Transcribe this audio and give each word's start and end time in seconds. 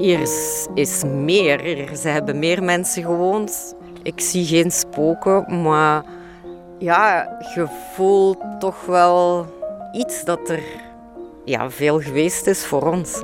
Hier 0.00 0.20
is, 0.20 0.66
is 0.74 1.04
meer. 1.04 1.60
Hier, 1.60 1.96
ze 1.96 2.08
hebben 2.08 2.38
meer 2.38 2.62
mensen 2.62 3.02
gewoond. 3.02 3.74
Ik 4.02 4.20
zie 4.20 4.44
geen 4.44 4.70
spoken, 4.70 5.62
maar 5.62 6.04
ja, 6.78 7.36
je 7.54 7.66
voelt 7.94 8.38
toch 8.58 8.84
wel 8.86 9.46
iets 9.92 10.24
dat 10.24 10.48
er 10.48 10.62
ja, 11.44 11.70
veel 11.70 12.00
geweest 12.00 12.46
is 12.46 12.66
voor 12.66 12.82
ons. 12.82 13.22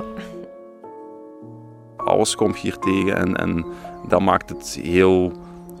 Alles 1.95 2.35
komt 2.35 2.57
hier 2.57 2.77
tegen 2.77 3.17
en, 3.17 3.35
en 3.35 3.65
dat 4.07 4.21
maakt 4.21 4.49
het 4.49 4.79
heel 4.83 5.31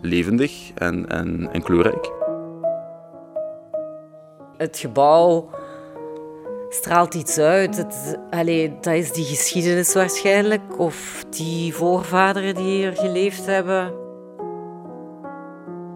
levendig 0.01 0.71
en, 0.75 1.09
en, 1.09 1.49
en 1.51 1.63
kleurrijk. 1.63 2.11
Het 4.57 4.77
gebouw 4.77 5.49
straalt 6.69 7.13
iets 7.13 7.37
uit. 7.37 7.77
Het, 7.77 8.17
dat 8.81 8.93
is 8.93 9.11
die 9.11 9.25
geschiedenis 9.25 9.93
waarschijnlijk, 9.93 10.79
of 10.79 11.25
die 11.29 11.73
voorvaderen 11.73 12.55
die 12.55 12.65
hier 12.65 12.95
geleefd 12.95 13.45
hebben. 13.45 14.05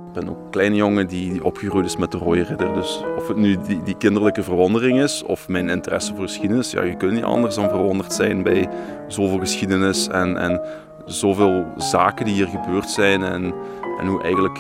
Ik 0.08 0.20
ben 0.20 0.30
ook 0.30 0.44
een 0.44 0.50
kleine 0.50 0.76
jongen 0.76 1.08
die 1.08 1.44
opgegroeid 1.44 1.86
is 1.86 1.98
met 1.98 2.12
de 2.12 2.18
rode 2.18 2.44
ridder. 2.44 2.74
Dus 2.74 3.04
of 3.18 3.28
het 3.28 3.38
nu 3.38 3.58
die, 3.68 3.84
die 3.84 3.98
kinderlijke 3.98 4.44
verwondering 4.44 5.02
is 5.02 5.24
of 5.24 5.48
mijn 5.48 5.70
interesse 5.70 6.16
voor 6.16 6.24
geschiedenis, 6.24 6.72
ja, 6.72 6.82
je 6.82 6.98
kunt 6.98 7.12
niet 7.12 7.24
anders 7.24 7.56
dan 7.56 7.70
verwonderd 7.70 8.14
zijn 8.14 8.44
bij 8.44 8.70
zoveel 9.08 9.40
geschiedenis 9.40 10.08
en, 10.08 10.38
en 10.38 10.62
zoveel 11.06 11.66
zaken 11.78 12.26
die 12.26 12.34
hier 12.34 12.48
gebeurd 12.48 12.90
zijn. 12.90 13.24
En, 13.24 13.54
en 14.00 14.08
hoe 14.08 14.24
eigenlijk 14.24 14.60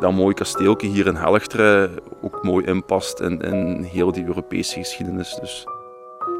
dat 0.00 0.12
mooie 0.12 0.34
kasteeltje 0.34 0.88
hier 0.88 1.06
in 1.06 1.14
Helchteren 1.14 1.98
ook 2.22 2.42
mooi 2.42 2.66
inpast 2.66 3.20
in, 3.20 3.40
in 3.40 3.82
heel 3.82 4.12
die 4.12 4.26
Europese 4.26 4.78
geschiedenis. 4.78 5.34
Dus. 5.40 5.66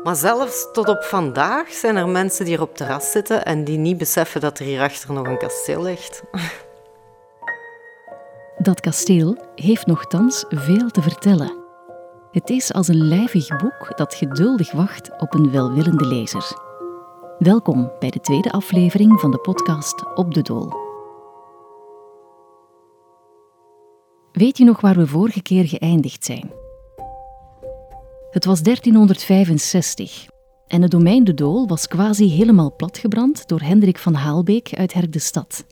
Maar 0.03 0.17
zelfs 0.17 0.69
tot 0.73 0.89
op 0.89 1.03
vandaag 1.03 1.73
zijn 1.73 1.97
er 1.97 2.09
mensen 2.09 2.45
die 2.45 2.55
hier 2.55 2.63
op 2.63 2.77
terras 2.77 3.11
zitten 3.11 3.45
en 3.45 3.65
die 3.65 3.79
niet 3.79 3.99
beseffen 3.99 4.41
dat 4.41 4.59
er 4.59 4.65
hierachter 4.65 5.13
nog 5.13 5.27
een 5.27 5.39
kasteel 5.39 5.83
ligt. 5.83 6.23
Dat 8.59 8.81
kasteel 8.81 9.37
heeft 9.55 9.87
nogthans 9.87 10.45
veel 10.49 10.91
te 10.91 11.03
vertellen. 11.03 11.63
Het 12.31 12.51
is 12.51 12.73
als 12.73 12.89
een 12.89 13.09
lijvig 13.09 13.49
boek 13.49 13.97
dat 13.97 14.15
geduldig 14.15 14.73
wacht 14.73 15.11
op 15.19 15.35
een 15.35 15.51
welwillende 15.51 16.07
lezer. 16.07 16.45
Welkom 17.39 17.93
bij 17.99 18.11
de 18.11 18.21
tweede 18.21 18.53
aflevering 18.53 19.21
van 19.21 19.31
de 19.31 19.39
podcast 19.39 20.15
Op 20.15 20.35
de 20.35 20.43
Dool. 20.43 20.84
Weet 24.35 24.59
je 24.59 24.65
nog 24.65 24.81
waar 24.81 24.97
we 24.97 25.07
vorige 25.07 25.43
keer 25.43 25.69
geëindigd 25.69 26.25
zijn? 26.25 26.51
Het 28.31 28.45
was 28.45 28.63
1365 28.63 30.27
en 30.67 30.83
het 30.83 30.91
domein 30.91 31.25
De 31.25 31.35
Dool 31.35 31.67
was 31.67 31.89
quasi 31.89 32.31
helemaal 32.31 32.75
platgebrand 32.77 33.49
door 33.49 33.61
Hendrik 33.61 33.99
van 33.99 34.15
Haalbeek 34.15 34.75
uit 34.75 34.93
Herkdestad. 34.93 35.67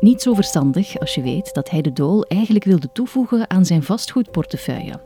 Niet 0.00 0.22
zo 0.22 0.34
verstandig 0.34 0.98
als 0.98 1.14
je 1.14 1.22
weet 1.22 1.54
dat 1.54 1.70
hij 1.70 1.82
de 1.82 1.92
dool 1.92 2.24
eigenlijk 2.24 2.64
wilde 2.64 2.92
toevoegen 2.92 3.50
aan 3.50 3.64
zijn 3.64 3.82
vastgoedportefeuille. 3.82 5.02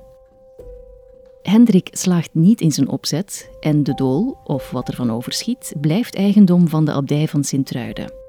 Hendrik 1.43 1.89
slaagt 1.93 2.34
niet 2.34 2.61
in 2.61 2.73
zijn 2.73 2.89
opzet 2.89 3.51
en 3.61 3.83
de 3.83 3.95
dool, 3.95 4.39
of 4.45 4.71
wat 4.71 4.89
er 4.89 4.95
van 4.95 5.12
overschiet, 5.12 5.75
blijft 5.81 6.15
eigendom 6.15 6.69
van 6.69 6.84
de 6.84 6.93
abdij 6.93 7.28
van 7.28 7.45
Sint-Truiden. 7.45 8.19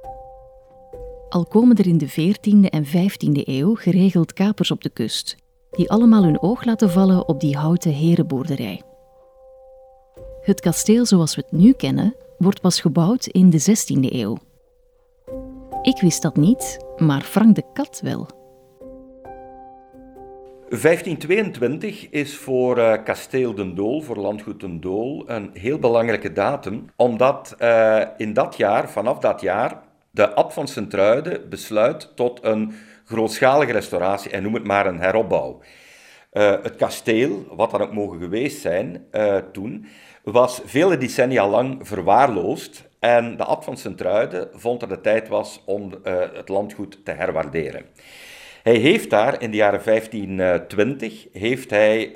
Al 1.32 1.46
komen 1.46 1.78
er 1.78 1.88
in 1.88 1.98
de 1.98 2.10
14e 2.10 2.70
en 2.70 2.86
15e 2.86 3.48
eeuw 3.48 3.76
geregeld 3.76 4.34
kapers 4.34 4.72
op 4.72 4.82
de 4.82 4.90
kust, 4.90 5.36
die 5.72 5.90
allemaal 5.90 6.24
hun 6.24 6.42
oog 6.42 6.64
laten 6.64 6.90
vallen 6.90 7.28
op 7.28 7.40
die 7.40 7.58
houten 7.58 7.92
herenboerderij. 7.92 8.82
Het 10.42 10.60
kasteel 10.60 11.06
zoals 11.06 11.36
we 11.36 11.42
het 11.42 11.60
nu 11.60 11.74
kennen, 11.74 12.16
wordt 12.38 12.62
pas 12.62 12.82
gebouwd 12.82 13.26
in 13.26 13.50
de 13.50 13.60
16e 13.60 14.14
eeuw. 14.14 14.38
Ik 15.82 16.02
wist 16.02 16.22
dat 16.22 16.36
niet, 16.36 16.86
maar 16.98 17.22
Frank 17.22 17.56
de 17.56 17.64
Kat 17.74 18.00
wel. 18.04 18.28
1522 20.70 22.10
is 22.10 22.38
voor 22.38 22.78
uh, 22.78 22.94
Kasteel 23.04 23.56
Den 23.56 23.76
Dool, 23.76 24.02
voor 24.02 24.18
Landgoed 24.18 24.60
Den 24.60 24.80
Dool, 24.80 25.24
een 25.28 25.50
heel 25.54 25.80
belangrijke 25.80 26.32
datum, 26.32 26.86
omdat 26.96 27.56
uh, 27.60 28.02
in 28.18 28.34
dat 28.34 28.58
jaar, 28.58 28.90
vanaf 28.90 29.20
dat 29.20 29.42
jaar, 29.42 29.90
de 30.12 30.34
Ab 30.34 30.52
van 30.52 30.68
Sint-Truiden 30.68 31.50
besluit 31.50 32.16
tot 32.16 32.40
een 32.44 32.74
grootschalige 33.06 33.72
restauratie 33.72 34.32
en 34.32 34.44
noem 34.44 34.54
het 34.54 34.64
maar 34.64 34.86
een 34.86 35.00
heropbouw. 35.00 35.62
Uh, 36.34 36.52
het 36.64 36.76
kasteel, 36.76 37.46
wat 37.56 37.72
dan 37.72 37.82
ook 37.82 37.94
mogen 37.94 38.20
geweest 38.20 38.62
zijn 38.62 39.06
toen, 39.52 39.86
was 40.24 40.62
vele 40.66 40.98
decennia 40.98 41.48
lang 41.48 41.88
verwaarloosd 41.88 42.90
en 43.00 43.38
de 43.38 43.44
abt 43.44 43.64
van 43.64 43.78
Sint-Truiden 43.78 44.50
vond 44.54 44.80
dat 44.80 44.90
het 44.90 45.04
tijd 45.04 45.28
was 45.28 45.62
om 45.66 45.94
uh, 46.04 46.14
het 46.34 46.50
landgoed 46.50 47.06
te 47.06 47.12
herwaarderen. 47.12 47.86
Hij 48.64 48.76
heeft 48.76 49.10
daar 49.10 49.42
in 49.42 49.52
de 49.52 49.58
jaren 49.58 49.82
1520 49.84 51.28
heeft 51.34 51.70
hij, 51.70 52.12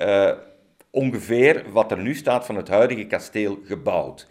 ongeveer 0.90 1.64
wat 1.72 1.90
er 1.90 1.98
nu 1.98 2.14
staat 2.14 2.46
van 2.46 2.56
het 2.56 2.68
huidige 2.68 3.06
kasteel 3.06 3.58
gebouwd. 3.64 4.26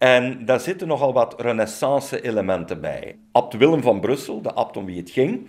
En 0.00 0.44
daar 0.44 0.60
zitten 0.60 0.88
nogal 0.88 1.12
wat 1.12 1.40
renaissance-elementen 1.40 2.80
bij. 2.80 3.18
Abt 3.32 3.56
Willem 3.56 3.82
van 3.82 4.00
Brussel, 4.00 4.42
de 4.42 4.52
abt 4.52 4.76
om 4.76 4.84
wie 4.84 5.00
het 5.00 5.10
ging, 5.10 5.48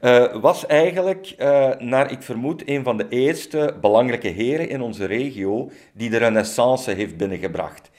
uh, 0.00 0.40
was 0.40 0.66
eigenlijk, 0.66 1.34
uh, 1.38 1.70
naar 1.78 2.12
ik 2.12 2.22
vermoed, 2.22 2.62
een 2.68 2.84
van 2.84 2.96
de 2.96 3.06
eerste 3.08 3.76
belangrijke 3.80 4.28
heren 4.28 4.68
in 4.68 4.80
onze 4.80 5.04
regio 5.04 5.70
die 5.92 6.10
de 6.10 6.16
renaissance 6.16 6.90
heeft 6.90 7.16
binnengebracht. 7.16 7.90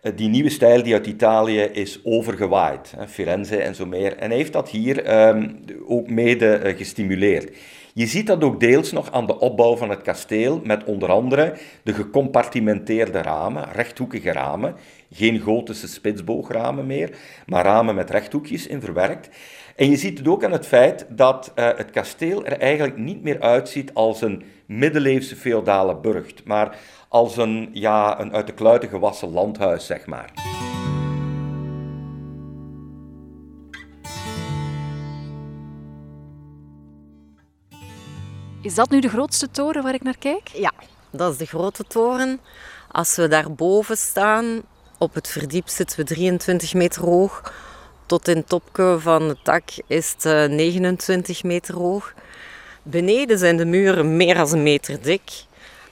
Eh, 0.00 0.12
die 0.16 0.28
nieuwe 0.28 0.50
stijl 0.50 0.82
die 0.82 0.94
uit 0.94 1.06
Italië 1.06 1.60
is 1.60 2.00
overgewaaid, 2.04 2.94
Firenze 3.06 3.56
en 3.56 3.74
zo 3.74 3.86
meer. 3.86 4.16
En 4.16 4.30
heeft 4.30 4.52
dat 4.52 4.68
hier 4.68 5.26
um, 5.28 5.60
ook 5.86 6.10
mede 6.10 6.74
gestimuleerd. 6.76 7.56
Je 7.98 8.06
ziet 8.06 8.26
dat 8.26 8.44
ook 8.44 8.60
deels 8.60 8.92
nog 8.92 9.12
aan 9.12 9.26
de 9.26 9.38
opbouw 9.38 9.76
van 9.76 9.90
het 9.90 10.02
kasteel, 10.02 10.60
met 10.64 10.84
onder 10.84 11.10
andere 11.10 11.56
de 11.82 11.92
gecompartimenteerde 11.92 13.22
ramen, 13.22 13.72
rechthoekige 13.72 14.32
ramen. 14.32 14.74
Geen 15.12 15.38
gotische 15.38 15.88
spitsboogramen 15.88 16.86
meer, 16.86 17.16
maar 17.46 17.64
ramen 17.64 17.94
met 17.94 18.10
rechthoekjes 18.10 18.66
in 18.66 18.80
verwerkt. 18.80 19.28
En 19.76 19.90
je 19.90 19.96
ziet 19.96 20.18
het 20.18 20.28
ook 20.28 20.44
aan 20.44 20.52
het 20.52 20.66
feit 20.66 21.06
dat 21.08 21.52
uh, 21.56 21.68
het 21.76 21.90
kasteel 21.90 22.44
er 22.44 22.58
eigenlijk 22.58 22.96
niet 22.96 23.22
meer 23.22 23.40
uitziet 23.40 23.94
als 23.94 24.22
een 24.22 24.42
middeleeuwse 24.66 25.36
feodale 25.36 25.96
burcht, 25.96 26.44
maar 26.44 26.76
als 27.08 27.36
een, 27.36 27.70
ja, 27.72 28.20
een 28.20 28.32
uit 28.32 28.46
de 28.46 28.54
kluiten 28.54 28.88
gewassen 28.88 29.30
landhuis, 29.30 29.86
zeg 29.86 30.06
maar. 30.06 30.32
Is 38.62 38.74
dat 38.74 38.90
nu 38.90 39.00
de 39.00 39.08
grootste 39.08 39.50
toren 39.50 39.82
waar 39.82 39.94
ik 39.94 40.02
naar 40.02 40.18
kijk? 40.18 40.48
Ja, 40.48 40.72
dat 41.10 41.32
is 41.32 41.38
de 41.38 41.46
grote 41.46 41.84
toren. 41.84 42.40
Als 42.90 43.16
we 43.16 43.28
daarboven 43.28 43.96
staan, 43.96 44.62
op 44.98 45.14
het 45.14 45.28
verdiep 45.28 45.68
zitten 45.68 45.98
we 45.98 46.04
23 46.04 46.74
meter 46.74 47.02
hoog. 47.02 47.52
Tot 48.06 48.28
in 48.28 48.36
het 48.36 48.48
topje 48.48 48.96
van 48.98 49.22
het 49.22 49.38
dak 49.42 49.62
is 49.86 50.14
het 50.18 50.50
29 50.50 51.42
meter 51.42 51.74
hoog. 51.74 52.14
Beneden 52.82 53.38
zijn 53.38 53.56
de 53.56 53.64
muren 53.64 54.16
meer 54.16 54.34
dan 54.34 54.52
een 54.52 54.62
meter 54.62 55.02
dik. 55.02 55.30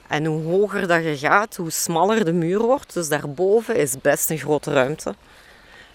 En 0.07 0.25
hoe 0.25 0.43
hoger 0.43 0.87
dat 0.87 1.03
je 1.03 1.17
gaat, 1.17 1.55
hoe 1.55 1.71
smaller 1.71 2.25
de 2.25 2.33
muur 2.33 2.59
wordt. 2.59 2.93
Dus 2.93 3.09
daarboven 3.09 3.75
is 3.75 4.01
best 4.01 4.29
een 4.29 4.37
grote 4.37 4.73
ruimte. 4.73 5.15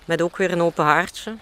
Met 0.05 0.23
ook 0.23 0.37
weer 0.37 0.53
een 0.53 0.63
open 0.63 0.85
haartje. 0.85 1.37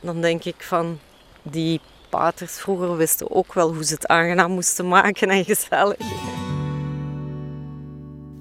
Dan 0.00 0.20
denk 0.20 0.44
ik 0.44 0.62
van, 0.62 0.98
die 1.42 1.80
paters 2.10 2.52
vroeger 2.52 2.96
wisten 2.96 3.30
ook 3.30 3.54
wel 3.54 3.74
hoe 3.74 3.84
ze 3.84 3.94
het 3.94 4.06
aangenaam 4.06 4.50
moesten 4.50 4.88
maken 4.88 5.28
en 5.28 5.44
gezellig. 5.44 5.96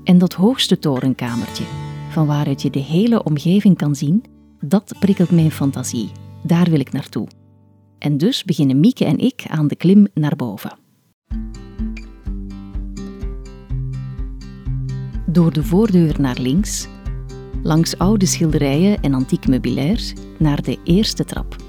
En 0.04 0.18
dat 0.18 0.34
hoogste 0.34 0.80
torenkamertje, 0.80 1.64
van 2.12 2.26
waaruit 2.26 2.62
je 2.62 2.70
de 2.70 2.80
hele 2.80 3.24
omgeving 3.24 3.78
kan 3.78 3.96
zien, 3.96 4.24
dat 4.60 4.94
prikkelt 5.00 5.32
mijn 5.32 5.52
fantasie. 5.52 6.12
Daar 6.44 6.70
wil 6.70 6.80
ik 6.80 6.92
naartoe. 6.92 7.28
En 8.00 8.18
dus 8.18 8.44
beginnen 8.44 8.80
Mieke 8.80 9.06
en 9.06 9.18
ik 9.18 9.44
aan 9.48 9.68
de 9.68 9.76
klim 9.76 10.08
naar 10.14 10.36
boven. 10.36 10.78
door 15.32 15.54
de 15.54 15.64
voordeur 15.64 16.22
naar 16.22 16.38
links, 16.40 16.88
langs 17.64 17.98
oude 17.98 18.26
schilderijen 18.26 19.02
en 19.02 19.14
antiek 19.14 19.48
meubilair 19.48 20.14
naar 20.38 20.62
de 20.62 20.78
eerste 20.84 21.26
trap. 21.26 21.69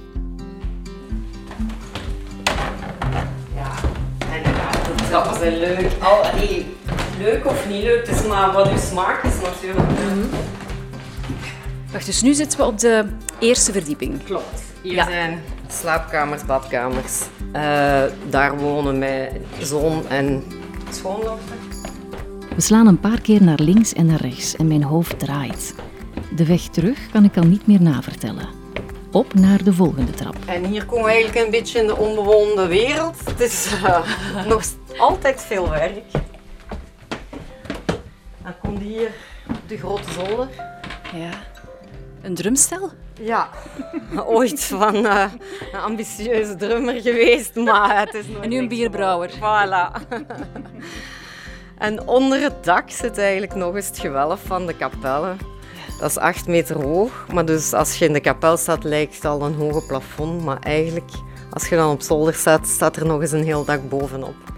Trappen 5.10 5.38
zijn 5.38 5.58
leuk. 5.58 5.90
Al, 6.02 6.22
nee, 6.34 6.66
leuk 7.18 7.46
of 7.46 7.68
niet 7.68 7.82
leuk, 7.82 8.06
het 8.06 8.16
is 8.16 8.26
maar 8.26 8.52
wat 8.52 8.68
uw 8.70 8.78
smaak 8.78 9.22
is 9.22 9.40
natuurlijk. 9.42 9.88
Mm 9.88 10.28
Wacht, 11.92 12.06
dus 12.06 12.22
nu 12.22 12.34
zitten 12.34 12.58
we 12.58 12.64
op 12.64 12.78
de 12.78 13.04
eerste 13.38 13.72
verdieping. 13.72 14.24
Klopt. 14.24 14.62
Hier 14.82 15.04
zijn 15.04 15.42
slaapkamers, 15.68 16.44
badkamers. 16.44 17.20
Uh, 17.52 18.02
daar 18.28 18.58
wonen 18.58 18.98
mijn 18.98 19.46
zoon 19.60 20.08
en 20.08 20.44
schoondochter. 20.90 21.56
We 22.54 22.60
slaan 22.60 22.86
een 22.86 23.00
paar 23.00 23.20
keer 23.20 23.42
naar 23.42 23.58
links 23.60 23.92
en 23.92 24.06
naar 24.06 24.20
rechts 24.20 24.56
en 24.56 24.66
mijn 24.68 24.82
hoofd 24.82 25.18
draait. 25.18 25.74
De 26.36 26.46
weg 26.46 26.60
terug 26.62 26.98
kan 27.12 27.24
ik 27.24 27.36
al 27.36 27.44
niet 27.44 27.66
meer 27.66 27.82
navertellen. 27.82 28.48
Op 29.12 29.34
naar 29.34 29.64
de 29.64 29.72
volgende 29.72 30.12
trap. 30.12 30.36
En 30.46 30.64
hier 30.64 30.84
komen 30.84 31.04
we 31.04 31.10
eigenlijk 31.10 31.44
een 31.44 31.50
beetje 31.50 31.80
in 31.80 31.86
de 31.86 31.96
onbewoonde 31.96 32.66
wereld. 32.66 33.16
Het 33.24 33.40
is 33.40 33.66
uh, 33.84 33.98
nog 34.52 34.62
altijd 35.00 35.42
veel 35.42 35.70
werk. 35.70 36.04
Dan 38.42 38.54
komt 38.62 38.80
hier 38.80 39.10
de 39.66 39.78
grote 39.78 40.12
zolder. 40.12 40.48
Ja. 41.14 41.30
Een 42.22 42.34
drumstel? 42.34 42.90
Ja, 43.20 43.48
ooit 44.26 44.64
van 44.64 44.94
uh, 44.94 45.24
een 45.72 45.80
ambitieuze 45.80 46.56
drummer 46.56 47.00
geweest, 47.00 47.54
maar 47.54 47.98
het 47.98 48.14
is 48.14 48.26
nog 48.26 48.42
En 48.42 48.48
nu 48.48 48.58
een 48.58 48.68
bierbrouwer. 48.68 49.30
Voilà. 49.30 50.08
en 51.78 52.08
onder 52.08 52.40
het 52.40 52.64
dak 52.64 52.90
zit 52.90 53.18
eigenlijk 53.18 53.54
nog 53.54 53.74
eens 53.74 53.86
het 53.86 53.98
gewelf 53.98 54.40
van 54.44 54.66
de 54.66 54.76
kapellen. 54.76 55.38
Dat 56.00 56.10
is 56.10 56.18
8 56.18 56.46
meter 56.46 56.82
hoog, 56.82 57.26
maar 57.32 57.44
dus 57.44 57.72
als 57.72 57.98
je 57.98 58.04
in 58.04 58.12
de 58.12 58.20
kapel 58.20 58.56
staat 58.56 58.84
lijkt 58.84 59.14
het 59.14 59.24
al 59.24 59.42
een 59.42 59.54
hoge 59.54 59.86
plafond. 59.86 60.44
Maar 60.44 60.58
eigenlijk, 60.58 61.10
als 61.50 61.68
je 61.68 61.76
dan 61.76 61.90
op 61.90 62.00
zolder 62.00 62.34
staat, 62.34 62.66
staat 62.66 62.96
er 62.96 63.06
nog 63.06 63.20
eens 63.20 63.32
een 63.32 63.44
heel 63.44 63.64
dak 63.64 63.88
bovenop. 63.88 64.49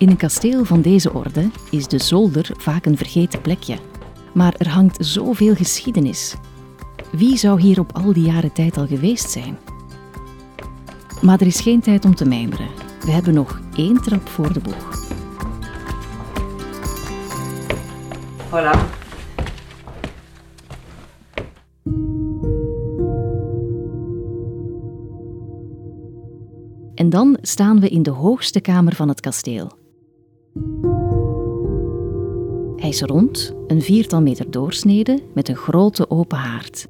In 0.00 0.08
een 0.08 0.16
kasteel 0.16 0.64
van 0.64 0.82
deze 0.82 1.12
orde 1.12 1.50
is 1.70 1.86
de 1.86 1.98
zolder 1.98 2.50
vaak 2.58 2.86
een 2.86 2.96
vergeten 2.96 3.40
plekje. 3.40 3.78
Maar 4.34 4.54
er 4.58 4.68
hangt 4.68 5.06
zoveel 5.06 5.54
geschiedenis. 5.54 6.34
Wie 7.12 7.36
zou 7.36 7.60
hier 7.60 7.80
op 7.80 7.92
al 7.92 8.12
die 8.12 8.24
jaren 8.24 8.52
tijd 8.52 8.76
al 8.76 8.86
geweest 8.86 9.30
zijn? 9.30 9.58
Maar 11.22 11.40
er 11.40 11.46
is 11.46 11.60
geen 11.60 11.80
tijd 11.80 12.04
om 12.04 12.14
te 12.14 12.24
mijmeren. 12.24 12.68
We 13.04 13.10
hebben 13.10 13.34
nog 13.34 13.60
één 13.76 14.02
trap 14.02 14.28
voor 14.28 14.52
de 14.52 14.60
boeg. 14.60 15.08
Voilà. 18.48 18.98
En 26.94 27.10
dan 27.10 27.38
staan 27.40 27.80
we 27.80 27.88
in 27.88 28.02
de 28.02 28.10
hoogste 28.10 28.60
kamer 28.60 28.94
van 28.94 29.08
het 29.08 29.20
kasteel. 29.20 29.78
Is 32.90 33.00
rond, 33.00 33.54
een 33.66 33.82
viertal 33.82 34.22
meter 34.22 34.50
doorsnede, 34.50 35.18
met 35.34 35.48
een 35.48 35.56
grote 35.56 36.10
open 36.10 36.38
haard. 36.38 36.86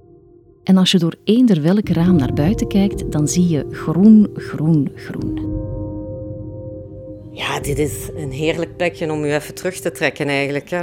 En 0.64 0.76
als 0.76 0.90
je 0.90 0.98
door 0.98 1.14
eender 1.24 1.62
welk 1.62 1.88
raam 1.88 2.16
naar 2.16 2.32
buiten 2.32 2.68
kijkt, 2.68 3.12
dan 3.12 3.28
zie 3.28 3.48
je 3.48 3.66
groen, 3.70 4.30
groen, 4.34 4.90
groen. 4.94 5.38
Ja, 7.32 7.60
dit 7.60 7.78
is 7.78 8.08
een 8.16 8.30
heerlijk 8.30 8.76
plekje 8.76 9.12
om 9.12 9.24
je 9.24 9.34
even 9.34 9.54
terug 9.54 9.80
te 9.80 9.90
trekken 9.90 10.28
eigenlijk. 10.28 10.70
Hè. 10.70 10.82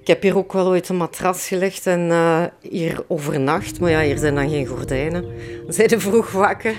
Ik 0.00 0.06
heb 0.06 0.22
hier 0.22 0.36
ook 0.36 0.52
wel 0.52 0.66
ooit 0.66 0.88
een 0.88 0.96
matras 0.96 1.48
gelegd 1.48 1.86
en 1.86 2.00
uh, 2.00 2.44
hier 2.60 3.04
overnacht. 3.08 3.80
Maar 3.80 3.90
ja, 3.90 4.02
hier 4.02 4.18
zijn 4.18 4.34
dan 4.34 4.50
geen 4.50 4.66
gordijnen. 4.66 5.24
Dan 5.64 5.72
zijn 5.72 6.00
vroeg 6.00 6.32
wakker. 6.32 6.74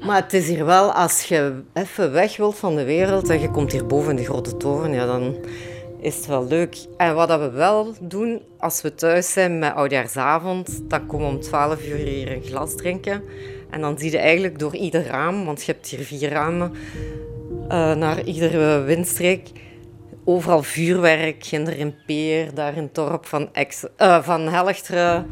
Maar 0.00 0.22
het 0.22 0.32
is 0.32 0.48
hier 0.48 0.64
wel, 0.64 0.92
als 0.92 1.22
je 1.22 1.62
even 1.72 2.12
weg 2.12 2.36
wilt 2.36 2.56
van 2.56 2.76
de 2.76 2.84
wereld 2.84 3.28
en 3.28 3.40
je 3.40 3.50
komt 3.50 3.72
hier 3.72 3.86
boven 3.86 4.10
in 4.10 4.16
de 4.16 4.24
grote 4.24 4.56
toren, 4.56 4.92
ja, 4.92 5.06
dan 5.06 5.36
is 6.04 6.16
het 6.16 6.26
wel 6.26 6.46
leuk. 6.46 6.76
En 6.96 7.14
wat 7.14 7.28
we 7.28 7.50
wel 7.50 7.94
doen, 8.00 8.42
als 8.58 8.82
we 8.82 8.94
thuis 8.94 9.32
zijn 9.32 9.58
met 9.58 9.74
oudjaarsavond, 9.74 10.90
dan 10.90 11.06
komen 11.06 11.28
we 11.28 11.34
om 11.34 11.40
12 11.40 11.86
uur 11.86 11.96
hier 11.96 12.32
een 12.32 12.42
glas 12.42 12.76
drinken. 12.76 13.22
En 13.70 13.80
dan 13.80 13.98
zie 13.98 14.10
je 14.10 14.18
eigenlijk 14.18 14.58
door 14.58 14.74
ieder 14.74 15.06
raam, 15.06 15.44
want 15.44 15.64
je 15.64 15.72
hebt 15.72 15.86
hier 15.86 16.04
vier 16.04 16.28
ramen, 16.28 16.72
uh, 16.72 17.94
naar 17.94 18.24
iedere 18.24 18.82
windstreek, 18.82 19.50
overal 20.24 20.62
vuurwerk. 20.62 21.44
Ginder 21.44 21.78
in 21.78 21.94
Peer, 22.06 22.54
daar 22.54 22.76
in 22.76 22.92
Torp 22.92 23.26
van, 23.26 23.48
Ex, 23.52 23.84
uh, 23.98 24.22
van 24.22 24.40
Helchteren. 24.40 25.26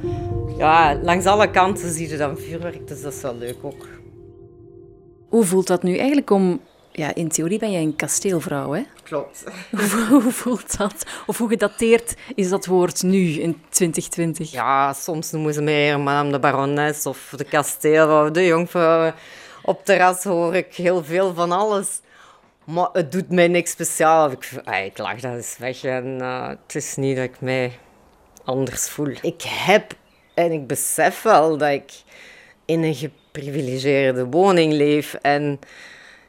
Ja, 0.58 0.98
langs 1.02 1.26
alle 1.26 1.50
kanten 1.50 1.92
zie 1.92 2.08
je 2.08 2.16
dan 2.16 2.38
vuurwerk, 2.38 2.88
dus 2.88 3.02
dat 3.02 3.12
is 3.12 3.22
wel 3.22 3.36
leuk 3.36 3.58
ook. 3.62 3.88
Hoe 5.28 5.44
voelt 5.44 5.66
dat 5.66 5.82
nu 5.82 5.96
eigenlijk 5.96 6.30
om... 6.30 6.60
Ja, 6.94 7.14
in 7.14 7.28
theorie 7.28 7.58
ben 7.58 7.70
jij 7.70 7.82
een 7.82 7.96
kasteelvrouw, 7.96 8.72
hè? 8.72 8.82
Klopt. 9.02 9.44
hoe 10.08 10.32
voelt 10.32 10.78
dat? 10.78 11.04
Of 11.26 11.38
hoe 11.38 11.48
gedateerd 11.48 12.14
is 12.34 12.48
dat 12.48 12.66
woord 12.66 13.02
nu, 13.02 13.40
in 13.40 13.62
2020? 13.68 14.50
Ja, 14.50 14.92
soms 14.92 15.30
noemen 15.30 15.54
ze 15.54 15.62
mij 15.62 15.98
madame 15.98 16.30
de 16.30 16.38
barones 16.38 17.06
of 17.06 17.34
de 17.36 17.44
kasteelvrouw, 17.44 18.30
de 18.30 18.46
jongvrouw. 18.46 19.12
Op 19.62 19.84
terras 19.84 20.24
hoor 20.24 20.54
ik 20.54 20.74
heel 20.74 21.04
veel 21.04 21.34
van 21.34 21.52
alles. 21.52 22.00
Maar 22.64 22.88
het 22.92 23.12
doet 23.12 23.30
mij 23.30 23.48
niks 23.48 23.70
speciaal. 23.70 24.30
Ik, 24.30 24.50
ik 24.84 24.98
lach 24.98 25.20
dat 25.20 25.34
eens 25.34 25.56
weg 25.58 25.84
en 25.84 26.18
uh, 26.20 26.48
het 26.48 26.74
is 26.74 26.96
niet 26.96 27.16
dat 27.16 27.24
ik 27.24 27.40
mij 27.40 27.78
anders 28.44 28.88
voel. 28.88 29.14
Ik 29.20 29.42
heb 29.42 29.92
en 30.34 30.52
ik 30.52 30.66
besef 30.66 31.22
wel 31.22 31.56
dat 31.56 31.70
ik 31.70 31.92
in 32.64 32.82
een 32.82 32.94
geprivilegeerde 32.94 34.26
woning 34.26 34.72
leef. 34.72 35.14
En 35.14 35.60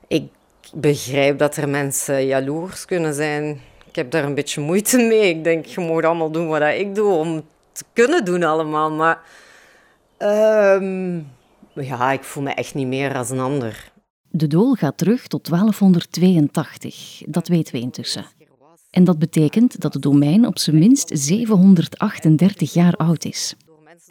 ik 0.07 0.31
begrijp 0.73 1.37
dat 1.37 1.55
er 1.55 1.69
mensen 1.69 2.25
jaloers 2.25 2.85
kunnen 2.85 3.13
zijn. 3.13 3.61
Ik 3.87 3.95
heb 3.95 4.11
daar 4.11 4.23
een 4.23 4.35
beetje 4.35 4.61
moeite 4.61 4.97
mee. 4.97 5.29
Ik 5.29 5.43
denk, 5.43 5.65
je 5.65 5.81
moet 5.81 6.05
allemaal 6.05 6.31
doen 6.31 6.47
wat 6.47 6.61
ik 6.61 6.95
doe 6.95 7.13
om 7.13 7.43
te 7.71 7.83
kunnen 7.93 8.25
doen 8.25 8.43
allemaal. 8.43 8.91
Maar 8.91 9.21
um, 10.17 11.27
ja, 11.73 12.11
ik 12.11 12.23
voel 12.23 12.43
me 12.43 12.51
echt 12.51 12.73
niet 12.73 12.87
meer 12.87 13.15
als 13.15 13.29
een 13.29 13.39
ander. 13.39 13.91
De 14.29 14.47
dool 14.47 14.73
gaat 14.73 14.97
terug 14.97 15.27
tot 15.27 15.49
1282, 15.49 17.21
dat 17.25 17.47
weten 17.47 17.73
we 17.73 17.79
intussen. 17.79 18.25
En 18.89 19.03
dat 19.03 19.19
betekent 19.19 19.81
dat 19.81 19.93
het 19.93 20.03
domein 20.03 20.47
op 20.47 20.59
zijn 20.59 20.79
minst 20.79 21.09
738 21.13 22.73
jaar 22.73 22.93
oud 22.95 23.25
is. 23.25 23.55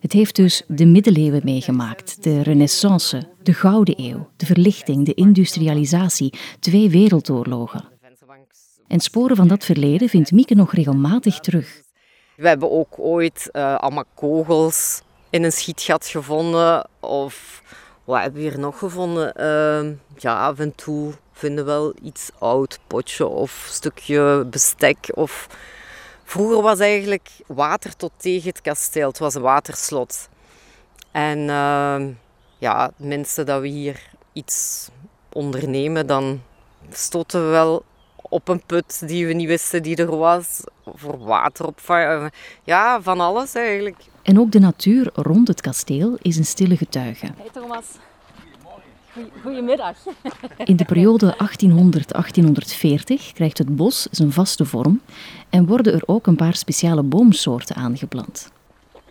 Het 0.02 0.12
heeft 0.12 0.36
dus 0.36 0.62
de 0.68 0.86
middeleeuwen 0.86 1.40
meegemaakt, 1.44 2.22
de 2.22 2.42
renaissance, 2.42 3.28
de 3.42 3.52
Gouden 3.52 3.94
Eeuw, 3.98 4.28
de 4.36 4.46
verlichting, 4.46 5.06
de 5.06 5.14
industrialisatie, 5.14 6.32
twee 6.60 6.90
wereldoorlogen. 6.90 7.84
En 8.88 9.00
sporen 9.00 9.36
van 9.36 9.48
dat 9.48 9.64
verleden 9.64 10.08
vindt 10.08 10.32
Mieke 10.32 10.54
nog 10.54 10.74
regelmatig 10.74 11.38
terug. 11.38 11.82
We 12.36 12.48
hebben 12.48 12.70
ook 12.70 12.98
ooit 12.98 13.48
uh, 13.52 13.76
allemaal 13.76 14.04
kogels 14.14 15.02
in 15.30 15.42
een 15.42 15.52
schietgat 15.52 16.06
gevonden. 16.06 16.88
Of 17.00 17.62
wat 18.04 18.20
hebben 18.20 18.42
we 18.42 18.48
hier 18.48 18.58
nog 18.58 18.78
gevonden? 18.78 19.32
Uh, 19.40 19.96
ja, 20.16 20.46
af 20.46 20.58
en 20.58 20.74
toe 20.74 21.12
vinden 21.32 21.64
we 21.64 21.70
wel 21.70 21.94
iets 22.02 22.30
oud, 22.38 22.78
potje 22.86 23.26
of 23.26 23.66
stukje 23.70 24.46
bestek. 24.50 25.10
Of 25.14 25.48
Vroeger 26.32 26.62
was 26.62 26.78
eigenlijk 26.78 27.30
water 27.46 27.96
tot 27.96 28.12
tegen 28.16 28.48
het 28.48 28.60
kasteel. 28.60 29.08
Het 29.08 29.18
was 29.18 29.34
een 29.34 29.42
waterslot. 29.42 30.28
En 31.10 31.38
uh, 31.38 32.02
ja, 32.58 32.90
minste 32.96 33.44
dat 33.44 33.60
we 33.60 33.68
hier 33.68 34.10
iets 34.32 34.88
ondernemen, 35.32 36.06
dan 36.06 36.42
stoten 36.90 37.44
we 37.44 37.50
wel 37.50 37.84
op 38.22 38.48
een 38.48 38.62
put 38.66 39.08
die 39.08 39.26
we 39.26 39.32
niet 39.32 39.46
wisten 39.46 39.82
die 39.82 39.96
er 39.96 40.16
was. 40.16 40.64
Voor 40.84 41.18
water 41.18 41.66
opvangen. 41.66 42.30
Ja, 42.64 43.02
van 43.02 43.20
alles 43.20 43.54
eigenlijk. 43.54 43.98
En 44.22 44.38
ook 44.38 44.52
de 44.52 44.60
natuur 44.60 45.10
rond 45.14 45.48
het 45.48 45.60
kasteel 45.60 46.18
is 46.22 46.36
een 46.36 46.44
stille 46.44 46.76
getuige. 46.76 47.26
Hey 47.36 47.48
Thomas. 47.52 47.86
Goedemiddag. 49.42 49.96
In 50.64 50.76
de 50.76 50.84
periode 50.84 51.34
1800-1840 51.34 53.32
krijgt 53.32 53.58
het 53.58 53.76
bos 53.76 54.06
zijn 54.10 54.32
vaste 54.32 54.64
vorm 54.64 55.00
en 55.50 55.66
worden 55.66 55.92
er 55.92 56.02
ook 56.06 56.26
een 56.26 56.36
paar 56.36 56.54
speciale 56.54 57.02
boomsoorten 57.02 57.76
aangeplant. 57.76 58.52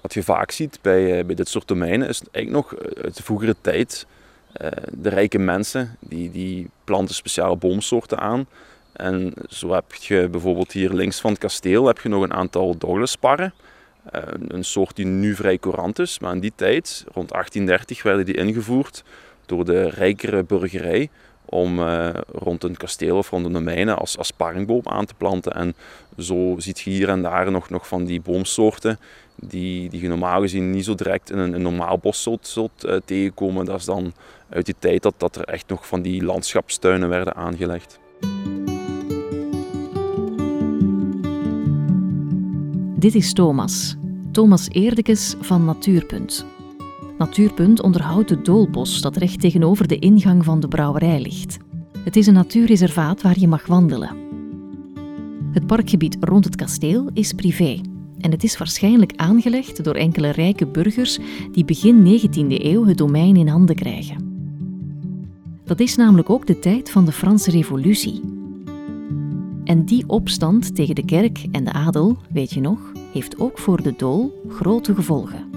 Wat 0.02 0.14
je 0.14 0.24
vaak 0.24 0.52
ziet 0.52 0.80
bij, 0.82 1.20
eh, 1.20 1.26
bij 1.26 1.36
dit 1.36 1.50
soort 1.50 1.68
domeinen 1.68 2.08
is 2.08 2.22
eigenlijk 2.32 2.66
nog 2.66 2.82
uit 3.04 3.18
de 3.18 3.24
vroegere 3.24 3.56
tijd 3.62 4.06
eh, 4.52 4.70
de 4.92 5.10
rijke 5.10 5.40
mensen 5.40 5.98
die, 6.00 6.32
die 6.32 6.70
planten 6.84 7.16
speciale 7.16 7.56
boomsoorten 7.56 8.20
aan. 8.20 8.46
En 8.94 9.34
zo 9.50 9.74
heb 9.74 9.94
je 9.94 10.28
bijvoorbeeld 10.32 10.72
hier 10.72 10.94
links 10.94 11.20
van 11.20 11.32
het 11.32 11.40
kasteel 11.40 11.88
heb 11.88 12.00
je 12.00 12.10
nog 12.10 12.24
een 12.24 12.34
aantal 12.34 12.78
Douglasparren. 12.78 13.54
Eh, 14.12 14.22
een 14.48 14.66
soort 14.66 14.96
die 14.96 15.06
nu 15.06 15.36
vrij 15.36 15.58
courant 15.58 16.00
is, 16.00 16.20
maar 16.20 16.34
in 16.34 16.40
die 16.40 16.54
tijd, 16.56 17.06
rond 17.14 17.32
1830, 17.32 18.04
werden 18.04 18.26
die 18.26 18.36
ingevoerd 18.36 19.04
door 19.46 19.66
de 19.66 19.90
rijkere 19.90 20.44
burgerij 20.44 21.10
om 21.46 21.80
uh, 21.80 22.10
rond 22.32 22.64
een 22.64 22.78
kasteel 22.78 23.18
of 23.18 23.30
rond 23.30 23.46
een 23.46 23.54
domeinen 23.54 23.98
als, 23.98 24.18
als 24.18 24.32
aan 24.84 25.06
te 25.06 25.14
planten. 25.18 25.52
En 25.52 25.76
zo 26.18 26.56
ziet 26.58 26.80
je 26.80 26.90
hier 26.90 27.10
en 27.10 27.22
daar 27.22 27.52
nog, 27.52 27.70
nog 27.70 27.88
van 27.88 28.06
die 28.06 28.22
boomsoorten 28.22 29.00
die, 29.36 29.90
die 29.90 30.02
je 30.02 30.08
normaal 30.08 30.42
gezien 30.42 30.72
niet 30.72 30.86
zo 30.86 30.96
direct 30.96 31.32
in 31.32 31.38
een, 31.38 31.54
een 31.54 31.62
normaal 31.62 31.98
bos 31.98 32.22
zult, 32.22 32.48
zult 32.48 32.86
uh, 32.86 32.96
tegenkomen. 33.06 33.66
Dat 33.66 33.80
is 33.80 33.86
dan 33.86 34.14
uit 34.50 34.66
die 34.66 34.76
tijd 34.80 35.02
dat, 35.02 35.14
dat 35.18 35.36
er 35.36 35.44
echt 35.44 35.68
nog 35.68 35.88
van 35.88 36.02
die 36.02 36.24
landschapstuinen 36.24 37.10
werden 37.10 37.36
aangelegd. 37.36 38.00
Dit 42.96 43.16
is 43.16 43.34
Thomas. 43.34 43.96
Thomas 44.32 44.68
Eerdekes 44.70 45.36
van 45.42 45.66
Natuurpunt. 45.66 46.46
Natuurpunt 47.22 47.82
onderhoudt 47.82 48.30
het 48.30 48.46
doolbos 48.46 49.02
dat 49.02 49.18
recht 49.18 49.40
tegenover 49.40 49.88
de 49.88 50.00
ingang 50.00 50.46
van 50.46 50.60
de 50.60 50.68
brouwerij 50.68 51.22
ligt. 51.22 51.58
Het 52.04 52.16
is 52.16 52.28
een 52.28 52.34
natuurreservaat 52.34 53.22
waar 53.22 53.40
je 53.40 53.48
mag 53.48 53.66
wandelen. 53.66 54.16
Het 55.52 55.68
parkgebied 55.68 56.18
rond 56.20 56.46
het 56.46 56.56
kasteel 56.56 57.10
is 57.14 57.34
privé. 57.34 57.82
En 58.20 58.32
het 58.32 58.44
is 58.44 58.58
waarschijnlijk 58.58 59.14
aangelegd 59.16 59.84
door 59.84 59.96
enkele 59.96 60.30
rijke 60.30 60.68
burgers 60.68 61.20
die 61.52 61.66
begin 61.66 62.20
19e 62.20 62.64
eeuw 62.64 62.86
het 62.86 62.98
domein 62.98 63.36
in 63.36 63.48
handen 63.48 63.76
krijgen. 63.76 64.18
Dat 65.64 65.80
is 65.80 65.96
namelijk 65.96 66.30
ook 66.30 66.48
de 66.48 66.60
tijd 66.60 66.92
van 66.92 67.06
de 67.06 67.12
Franse 67.12 67.52
Revolutie. 67.52 68.22
En 69.64 69.86
die 69.86 70.04
opstand 70.08 70.76
tegen 70.76 70.96
de 70.96 71.06
kerk 71.06 71.46
en 71.52 71.64
de 71.64 71.72
adel, 71.72 72.18
weet 72.32 72.52
je 72.52 72.62
nog, 72.62 72.80
heeft 73.14 73.40
ook 73.40 73.58
voor 73.58 73.84
de 73.84 73.94
dool 73.98 74.42
grote 74.48 74.96
gevolgen. 74.96 75.51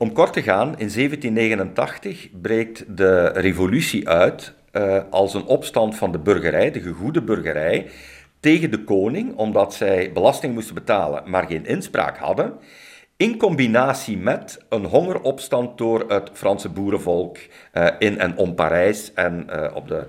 Om 0.00 0.12
kort 0.12 0.32
te 0.32 0.42
gaan, 0.42 0.68
in 0.68 0.90
1789 0.90 2.28
breekt 2.40 2.96
de 2.96 3.26
revolutie 3.26 4.08
uit 4.08 4.54
uh, 4.72 5.00
als 5.10 5.34
een 5.34 5.44
opstand 5.44 5.96
van 5.96 6.12
de 6.12 6.18
burgerij, 6.18 6.70
de 6.70 6.80
gegoede 6.80 7.22
burgerij, 7.22 7.90
tegen 8.40 8.70
de 8.70 8.84
koning, 8.84 9.36
omdat 9.36 9.74
zij 9.74 10.12
belasting 10.12 10.54
moesten 10.54 10.74
betalen, 10.74 11.30
maar 11.30 11.46
geen 11.46 11.66
inspraak 11.66 12.18
hadden. 12.18 12.52
In 13.16 13.36
combinatie 13.36 14.18
met 14.18 14.64
een 14.68 14.84
hongeropstand 14.84 15.78
door 15.78 16.04
het 16.08 16.30
Franse 16.32 16.68
boerenvolk 16.68 17.36
uh, 17.74 17.86
in 17.98 18.18
en 18.18 18.36
om 18.36 18.54
Parijs 18.54 19.14
en 19.14 19.46
uh, 19.50 19.70
op, 19.74 19.88
de, 19.88 20.06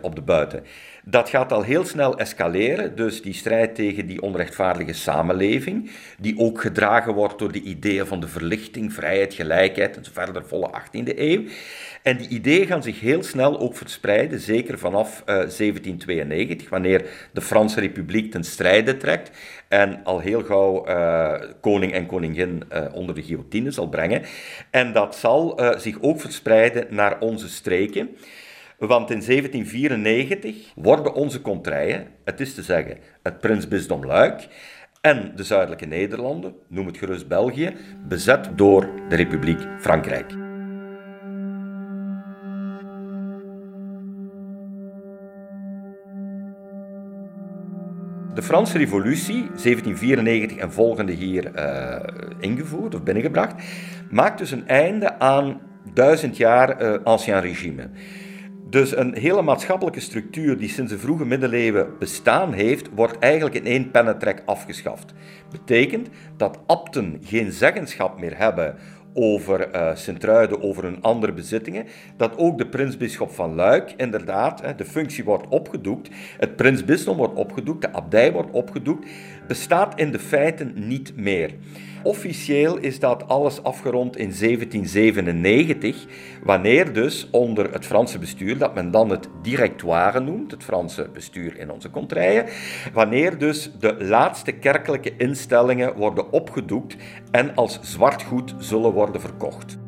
op 0.00 0.14
de 0.14 0.22
buiten. 0.22 0.64
Dat 1.04 1.28
gaat 1.28 1.52
al 1.52 1.62
heel 1.62 1.84
snel 1.84 2.18
escaleren, 2.18 2.96
dus 2.96 3.22
die 3.22 3.32
strijd 3.32 3.74
tegen 3.74 4.06
die 4.06 4.22
onrechtvaardige 4.22 4.92
samenleving, 4.92 5.90
die 6.18 6.38
ook 6.38 6.60
gedragen 6.60 7.14
wordt 7.14 7.38
door 7.38 7.52
de 7.52 7.62
ideeën 7.62 8.06
van 8.06 8.20
de 8.20 8.28
verlichting, 8.28 8.92
vrijheid, 8.92 9.34
gelijkheid 9.34 9.96
en 9.96 10.04
zo 10.04 10.10
verder, 10.14 10.46
volle 10.46 10.70
18e 10.70 11.18
eeuw. 11.18 11.42
En 12.02 12.16
die 12.16 12.28
ideeën 12.28 12.66
gaan 12.66 12.82
zich 12.82 13.00
heel 13.00 13.22
snel 13.22 13.60
ook 13.60 13.76
verspreiden, 13.76 14.40
zeker 14.40 14.78
vanaf 14.78 15.20
uh, 15.20 15.26
1792, 15.26 16.68
wanneer 16.68 17.06
de 17.32 17.40
Franse 17.40 17.80
Republiek 17.80 18.30
ten 18.30 18.44
strijde 18.44 18.96
trekt 18.96 19.30
en 19.68 20.00
al 20.04 20.18
heel 20.18 20.42
gauw 20.42 20.88
uh, 20.88 21.34
koning 21.60 21.92
en 21.92 22.06
koningin 22.06 22.62
uh, 22.72 22.84
onder 22.92 23.14
de 23.14 23.22
guillotine 23.22 23.70
zal 23.70 23.88
brengen. 23.88 24.22
En 24.70 24.92
dat 24.92 25.16
zal 25.16 25.60
zich 25.76 25.96
ook 26.00 26.20
verspreiden 26.20 26.86
naar 26.90 27.20
onze 27.20 27.48
streken. 27.48 28.16
Want 28.86 29.10
in 29.10 29.22
1794 29.26 30.72
worden 30.74 31.14
onze 31.14 31.40
contraien, 31.40 32.06
het 32.24 32.40
is 32.40 32.54
te 32.54 32.62
zeggen 32.62 32.98
het 33.22 33.40
prinsbisdom 33.40 34.04
Luik 34.04 34.48
en 35.00 35.32
de 35.36 35.44
zuidelijke 35.44 35.86
Nederlanden, 35.86 36.54
noem 36.68 36.86
het 36.86 36.96
gerust 36.96 37.28
België, 37.28 37.76
bezet 38.08 38.48
door 38.56 38.88
de 39.08 39.16
Republiek 39.16 39.58
Frankrijk. 39.80 40.28
De 48.34 48.42
Franse 48.42 48.78
Revolutie, 48.78 49.40
1794 49.46 50.56
en 50.56 50.72
volgende 50.72 51.12
hier 51.12 51.52
uh, 51.54 51.96
ingevoerd 52.38 52.94
of 52.94 53.02
binnengebracht, 53.02 53.54
maakt 54.10 54.38
dus 54.38 54.50
een 54.50 54.68
einde 54.68 55.18
aan 55.18 55.60
duizend 55.94 56.36
jaar 56.36 56.82
uh, 56.82 56.98
ancien 57.04 57.40
regime. 57.40 57.88
Dus 58.72 58.96
een 58.96 59.14
hele 59.14 59.42
maatschappelijke 59.42 60.00
structuur 60.00 60.58
die 60.58 60.68
sinds 60.68 60.92
de 60.92 60.98
vroege 60.98 61.24
middeleeuwen 61.24 61.98
bestaan 61.98 62.52
heeft, 62.52 62.88
wordt 62.94 63.18
eigenlijk 63.18 63.54
in 63.54 63.66
één 63.66 63.90
pennetrek 63.90 64.42
afgeschaft. 64.46 65.12
Betekent 65.50 66.08
dat 66.36 66.58
abten 66.66 67.20
geen 67.24 67.52
zeggenschap 67.52 68.20
meer 68.20 68.38
hebben 68.38 68.74
over 69.14 69.74
uh, 69.74 69.94
Sint-Truiden, 69.94 70.62
over 70.62 70.84
hun 70.84 71.02
andere 71.02 71.32
bezittingen, 71.32 71.86
dat 72.16 72.38
ook 72.38 72.58
de 72.58 72.66
prinsbisschop 72.66 73.30
van 73.30 73.54
Luik 73.54 73.94
inderdaad, 73.96 74.62
de 74.76 74.84
functie 74.84 75.24
wordt 75.24 75.48
opgedoekt, 75.48 76.08
het 76.38 76.56
prinsbisdom 76.56 77.16
wordt 77.16 77.34
opgedoekt, 77.34 77.82
de 77.82 77.92
abdij 77.92 78.32
wordt 78.32 78.50
opgedoekt, 78.50 79.08
bestaat 79.46 79.98
in 80.00 80.12
de 80.12 80.18
feiten 80.18 80.72
niet 80.74 81.16
meer. 81.16 81.54
Officieel 82.02 82.78
is 82.78 82.98
dat 82.98 83.28
alles 83.28 83.62
afgerond 83.62 84.16
in 84.16 84.32
1797, 84.38 86.06
wanneer 86.44 86.92
dus 86.92 87.28
onder 87.30 87.72
het 87.72 87.86
Franse 87.86 88.18
bestuur, 88.18 88.58
dat 88.58 88.74
men 88.74 88.90
dan 88.90 89.10
het 89.10 89.28
directoire 89.42 90.20
noemt, 90.20 90.50
het 90.50 90.64
Franse 90.64 91.08
bestuur 91.12 91.58
in 91.58 91.70
onze 91.70 91.90
contraien, 91.90 92.46
wanneer 92.92 93.38
dus 93.38 93.70
de 93.78 94.04
laatste 94.04 94.52
kerkelijke 94.52 95.16
instellingen 95.16 95.96
worden 95.96 96.32
opgedoekt 96.32 96.96
en 97.30 97.54
als 97.54 97.78
zwart 97.82 98.22
goed 98.22 98.54
zullen 98.58 98.92
worden 98.92 99.20
verkocht. 99.20 99.78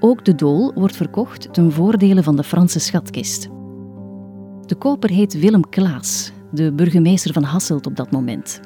Ook 0.00 0.24
de 0.24 0.34
dool 0.34 0.72
wordt 0.74 0.96
verkocht 0.96 1.54
ten 1.54 1.72
voordele 1.72 2.22
van 2.22 2.36
de 2.36 2.44
Franse 2.44 2.80
schatkist. 2.80 3.48
De 4.66 4.74
koper 4.78 5.10
heet 5.10 5.40
Willem 5.40 5.68
Klaas, 5.68 6.32
de 6.50 6.72
burgemeester 6.72 7.32
van 7.32 7.42
Hasselt 7.42 7.86
op 7.86 7.96
dat 7.96 8.10
moment. 8.10 8.60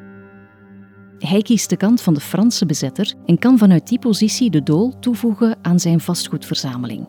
Hij 1.27 1.43
kiest 1.43 1.71
de 1.71 1.77
kant 1.77 2.01
van 2.01 2.15
de 2.15 2.21
Franse 2.21 2.67
bezetter 2.67 3.15
en 3.27 3.39
kan 3.39 3.59
vanuit 3.59 3.89
die 3.89 3.99
positie 3.99 4.51
de 4.51 4.63
dool 4.63 4.99
toevoegen 4.99 5.57
aan 5.63 5.81
zijn 5.81 6.01
vastgoedverzameling. 6.01 7.09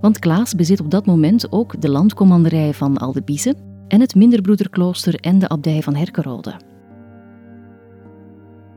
Want 0.00 0.18
Klaas 0.18 0.54
bezit 0.54 0.80
op 0.80 0.90
dat 0.90 1.06
moment 1.06 1.52
ook 1.52 1.80
de 1.80 1.88
landcommanderij 1.88 2.74
van 2.74 2.98
Aldebize 2.98 3.54
en 3.88 4.00
het 4.00 4.14
Minderbroederklooster 4.14 5.14
en 5.14 5.38
de 5.38 5.48
abdij 5.48 5.82
van 5.82 5.94
Herkerode. 5.94 6.54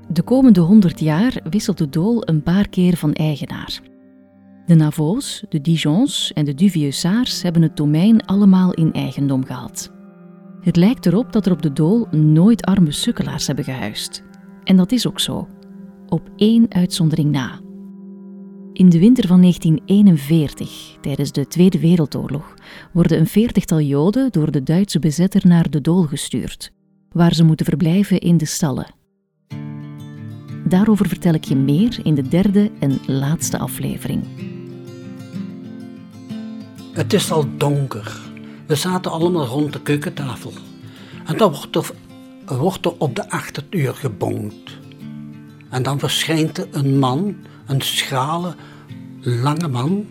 De 0.09 0.21
komende 0.21 0.59
honderd 0.59 0.99
jaar 0.99 1.39
wisselt 1.49 1.77
de 1.77 1.89
dool 1.89 2.21
een 2.27 2.43
paar 2.43 2.69
keer 2.69 2.97
van 2.97 3.13
eigenaar. 3.13 3.79
De 4.65 4.75
Navos, 4.75 5.43
de 5.49 5.61
Dijons 5.61 6.33
en 6.33 6.45
de 6.45 6.53
Duvieusards 6.53 7.41
hebben 7.41 7.61
het 7.61 7.77
domein 7.77 8.25
allemaal 8.25 8.73
in 8.73 8.93
eigendom 8.93 9.45
gehad. 9.45 9.91
Het 10.61 10.75
lijkt 10.75 11.05
erop 11.05 11.33
dat 11.33 11.45
er 11.45 11.51
op 11.51 11.61
de 11.61 11.73
dool 11.73 12.07
nooit 12.11 12.65
arme 12.65 12.91
sukkelaars 12.91 13.47
hebben 13.47 13.65
gehuisd. 13.65 14.25
En 14.67 14.77
dat 14.77 14.91
is 14.91 15.07
ook 15.07 15.19
zo, 15.19 15.47
op 16.07 16.29
één 16.35 16.65
uitzondering 16.69 17.31
na. 17.31 17.59
In 18.73 18.89
de 18.89 18.99
winter 18.99 19.27
van 19.27 19.41
1941, 19.41 20.97
tijdens 21.01 21.31
de 21.31 21.47
Tweede 21.47 21.79
Wereldoorlog, 21.79 22.53
worden 22.93 23.19
een 23.19 23.27
veertigtal 23.27 23.81
Joden 23.81 24.31
door 24.31 24.51
de 24.51 24.63
Duitse 24.63 24.99
bezetter 24.99 25.47
naar 25.47 25.69
de 25.69 25.81
Dool 25.81 26.03
gestuurd, 26.03 26.71
waar 27.11 27.33
ze 27.33 27.43
moeten 27.43 27.65
verblijven 27.65 28.19
in 28.19 28.37
de 28.37 28.45
stallen. 28.45 28.87
Daarover 30.65 31.07
vertel 31.07 31.33
ik 31.33 31.43
je 31.43 31.55
meer 31.55 31.99
in 32.03 32.15
de 32.15 32.27
derde 32.27 32.71
en 32.79 32.99
laatste 33.05 33.57
aflevering. 33.57 34.23
Het 36.91 37.13
is 37.13 37.31
al 37.31 37.45
donker. 37.57 38.19
We 38.65 38.75
zaten 38.75 39.11
allemaal 39.11 39.45
rond 39.45 39.73
de 39.73 39.81
keukentafel. 39.81 40.51
En 41.25 41.37
dan 41.37 41.51
wordt 41.51 41.73
wordt 42.55 42.85
er 42.85 42.93
op 42.97 43.15
de 43.15 43.29
achtertuur 43.29 43.95
gebonkt. 43.95 44.77
En 45.69 45.83
dan 45.83 45.99
verschijnt 45.99 46.57
er 46.57 46.67
een 46.71 46.99
man, 46.99 47.35
een 47.65 47.81
schrale, 47.81 48.55
lange 49.21 49.67
man, 49.67 50.05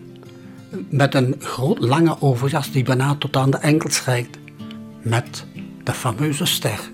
met 0.89 1.15
een 1.15 1.35
groot 1.39 1.79
lange 1.79 2.21
overjas 2.21 2.71
die 2.71 2.83
bijna 2.83 3.15
tot 3.15 3.37
aan 3.37 3.49
de 3.49 3.57
enkels 3.57 4.03
reikt, 4.03 4.37
met 5.01 5.45
de 5.83 5.93
fameuze 5.93 6.45
ster. 6.45 6.91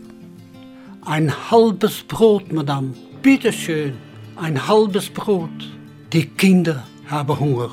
Een 1.04 1.30
halbes 1.30 2.04
brood, 2.04 2.52
madame, 2.52 2.88
bitteschön, 3.22 3.94
een 4.36 4.58
halbes 4.58 5.10
brood. 5.10 5.72
Die 6.08 6.32
kinderen 6.36 6.84
hebben 7.04 7.36
honger. 7.36 7.70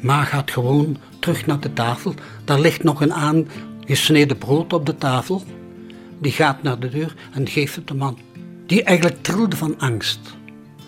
Ma 0.00 0.24
gaat 0.24 0.50
gewoon 0.50 0.96
terug 1.18 1.46
naar 1.46 1.60
de 1.60 1.72
tafel. 1.72 2.14
Daar 2.44 2.60
ligt 2.60 2.82
nog 2.82 3.00
een 3.00 3.12
aangesneden 3.12 4.38
brood 4.38 4.72
op 4.72 4.86
de 4.86 4.96
tafel 4.96 5.42
die 6.20 6.32
gaat 6.32 6.62
naar 6.62 6.78
de 6.78 6.88
deur 6.88 7.14
en 7.32 7.48
geeft 7.48 7.74
het 7.74 7.88
de 7.88 7.94
man. 7.94 8.18
Die 8.66 8.82
eigenlijk 8.82 9.22
trilde 9.22 9.56
van 9.56 9.78
angst. 9.78 10.20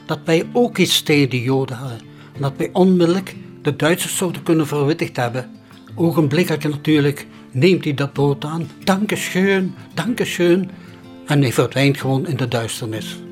Dat 0.06 0.18
wij 0.24 0.46
ook 0.52 0.78
iets 0.78 1.02
tegen 1.02 1.30
de 1.30 1.42
Joden 1.42 1.76
hadden. 1.76 1.98
En 2.34 2.42
dat 2.42 2.52
wij 2.56 2.70
onmiddellijk 2.72 3.36
de 3.62 3.76
Duitsers 3.76 4.16
zouden 4.16 4.42
kunnen 4.42 4.66
verwittigd 4.66 5.16
hebben. 5.16 5.50
Ogenblikkelijk 5.94 6.64
natuurlijk 6.64 7.26
neemt 7.50 7.84
hij 7.84 7.94
dat 7.94 8.12
brood 8.12 8.44
aan. 8.44 8.70
Dankeschön, 8.84 9.74
dankeschön. 9.94 10.70
En 11.26 11.40
hij 11.40 11.52
verdwijnt 11.52 12.00
gewoon 12.00 12.26
in 12.26 12.36
de 12.36 12.48
duisternis. 12.48 13.25